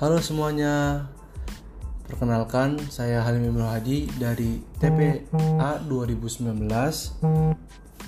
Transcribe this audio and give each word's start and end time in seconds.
Halo 0.00 0.16
semuanya, 0.16 1.04
perkenalkan 2.08 2.80
saya 2.88 3.20
Halim 3.20 3.52
Ibnu 3.52 3.68
Hadi 3.68 4.08
dari 4.16 4.56
TPA 4.80 5.76
2019. 5.84 6.56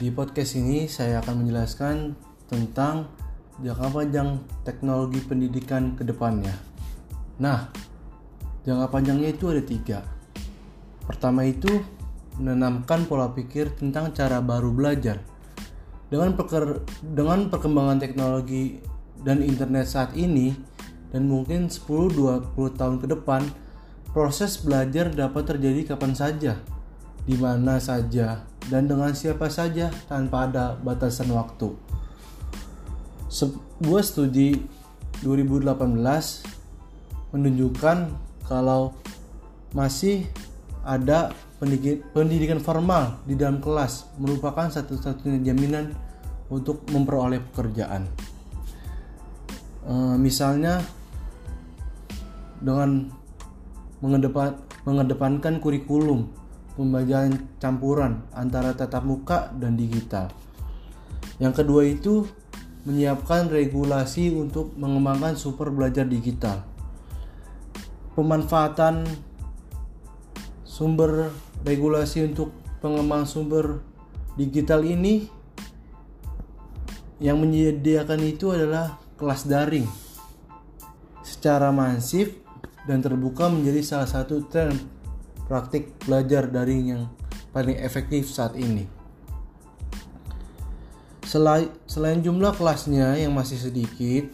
Di 0.00 0.08
podcast 0.08 0.56
ini 0.56 0.88
saya 0.88 1.20
akan 1.20 1.44
menjelaskan 1.44 2.16
tentang 2.48 3.12
jangka 3.60 3.92
panjang 3.92 4.40
teknologi 4.64 5.20
pendidikan 5.20 5.92
ke 5.92 6.00
depannya. 6.08 6.56
Nah, 7.36 7.68
jangka 8.64 8.88
panjangnya 8.88 9.36
itu 9.36 9.52
ada 9.52 9.60
tiga. 9.60 10.00
Pertama 11.04 11.44
itu 11.44 11.68
menanamkan 12.40 13.04
pola 13.04 13.36
pikir 13.36 13.68
tentang 13.76 14.16
cara 14.16 14.40
baru 14.40 14.72
belajar. 14.72 15.20
Dengan, 16.08 16.40
peker, 16.40 16.88
dengan 17.04 17.52
perkembangan 17.52 18.00
teknologi 18.00 18.80
dan 19.20 19.44
internet 19.44 19.92
saat 19.92 20.16
ini, 20.16 20.71
dan 21.12 21.28
mungkin 21.28 21.68
10-20 21.68 22.56
tahun 22.80 22.96
ke 22.98 23.06
depan 23.12 23.44
proses 24.16 24.56
belajar 24.60 25.12
dapat 25.12 25.44
terjadi 25.44 25.94
kapan 25.94 26.16
saja, 26.16 26.56
di 27.28 27.36
mana 27.36 27.76
saja, 27.78 28.48
dan 28.72 28.88
dengan 28.88 29.12
siapa 29.12 29.52
saja 29.52 29.92
tanpa 30.08 30.48
ada 30.48 30.74
batasan 30.80 31.28
waktu. 31.32 31.76
Sebuah 33.28 34.04
studi 34.04 34.56
2018 35.24 35.78
menunjukkan 37.32 37.98
kalau 38.48 38.92
masih 39.72 40.28
ada 40.84 41.32
pendidikan 42.12 42.58
formal 42.58 43.22
di 43.24 43.38
dalam 43.38 43.62
kelas 43.62 44.18
merupakan 44.18 44.68
satu-satunya 44.68 45.40
jaminan 45.46 45.94
untuk 46.52 46.84
memperoleh 46.90 47.40
pekerjaan. 47.40 48.04
E, 49.86 49.94
misalnya 50.20 50.82
dengan 52.62 53.10
mengedepan, 53.98 54.58
mengedepankan 54.86 55.58
kurikulum 55.58 56.30
pembelajaran 56.78 57.36
campuran 57.60 58.24
antara 58.32 58.72
tatap 58.72 59.04
muka 59.04 59.52
dan 59.58 59.76
digital. 59.76 60.32
Yang 61.36 61.62
kedua 61.62 61.82
itu 61.84 62.24
menyiapkan 62.82 63.46
regulasi 63.46 64.34
untuk 64.34 64.74
mengembangkan 64.74 65.38
super 65.38 65.70
belajar 65.70 66.06
digital. 66.06 66.66
Pemanfaatan 68.18 69.06
sumber 70.66 71.30
regulasi 71.62 72.26
untuk 72.26 72.50
pengembangan 72.82 73.28
sumber 73.28 73.66
digital 74.34 74.82
ini 74.82 75.30
yang 77.22 77.38
menyediakan 77.38 78.18
itu 78.26 78.50
adalah 78.50 78.98
kelas 79.14 79.46
daring 79.46 79.86
secara 81.22 81.70
masif 81.70 82.41
dan 82.86 82.98
terbuka 82.98 83.46
menjadi 83.46 83.80
salah 83.82 84.08
satu 84.10 84.46
tren 84.50 84.74
praktik 85.46 85.94
belajar 86.02 86.48
daring 86.50 86.82
yang 86.96 87.02
paling 87.52 87.76
efektif 87.78 88.30
saat 88.32 88.56
ini. 88.56 88.88
Selain, 91.28 91.70
selain 91.88 92.20
jumlah 92.20 92.52
kelasnya 92.56 93.16
yang 93.16 93.32
masih 93.32 93.56
sedikit, 93.56 94.28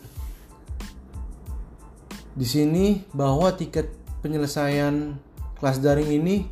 di 2.39 2.47
sini 2.47 3.03
bahwa 3.11 3.51
tiket 3.55 3.91
penyelesaian 4.23 5.19
kelas 5.59 5.79
daring 5.83 6.11
ini 6.23 6.47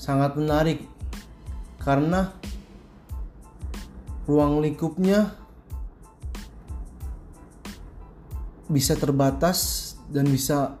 sangat 0.00 0.36
menarik 0.40 0.80
karena 1.80 2.32
ruang 4.24 4.64
lingkupnya 4.64 5.32
bisa 8.68 8.96
terbatas 8.96 9.92
dan 10.08 10.28
bisa 10.28 10.76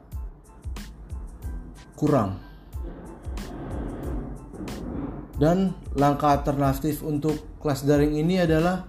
kurang. 1.98 2.38
Dan 5.38 5.74
langkah 5.98 6.38
alternatif 6.38 7.02
untuk 7.02 7.58
kelas 7.58 7.82
daring 7.82 8.14
ini 8.14 8.42
adalah 8.42 8.86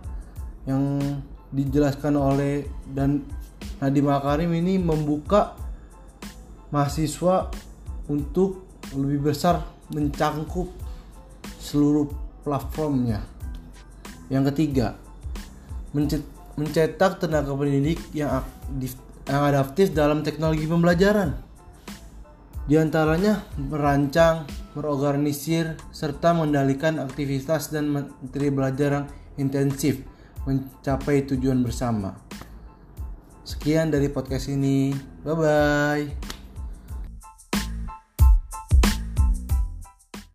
yang 0.69 1.01
dijelaskan 1.49 2.13
oleh 2.13 2.65
dan 2.93 3.25
Nadiem 3.81 4.05
Makarim 4.05 4.53
ini 4.53 4.77
membuka 4.77 5.57
mahasiswa 6.69 7.49
untuk 8.05 8.65
lebih 8.93 9.33
besar 9.33 9.65
mencangkup 9.89 10.69
seluruh 11.57 12.09
platformnya. 12.45 13.25
Yang 14.29 14.53
ketiga, 14.53 14.93
mencetak 16.57 17.17
tenaga 17.17 17.49
pendidik 17.53 17.97
yang 18.13 18.45
adaptif 19.25 19.93
dalam 19.93 20.21
teknologi 20.21 20.69
pembelajaran. 20.69 21.48
Di 22.69 22.77
antaranya 22.77 23.49
merancang, 23.57 24.45
merorganisir, 24.77 25.73
serta 25.89 26.37
mengendalikan 26.37 27.01
aktivitas 27.01 27.73
dan 27.73 27.89
materi 27.89 28.53
belajar 28.53 28.89
yang 28.93 29.05
intensif 29.41 30.05
mencapai 30.45 31.25
tujuan 31.25 31.65
bersama. 31.65 32.13
Sekian 33.41 33.89
dari 33.89 34.13
podcast 34.13 34.53
ini. 34.53 34.93
Bye 35.25 35.33
bye. 35.33 36.28